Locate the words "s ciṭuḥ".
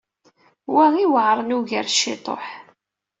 1.89-2.45